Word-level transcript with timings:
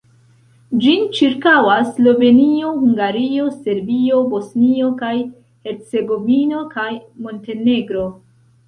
Ĝin 0.85 1.03
ĉirkaŭas 1.17 1.91
Slovenio, 1.97 2.71
Hungario, 2.85 3.45
Serbio, 3.67 4.25
Bosnio 4.35 4.91
kaj 5.05 5.15
Hercegovino 5.69 6.69
kaj 6.77 6.91
Montenegro. 7.25 8.11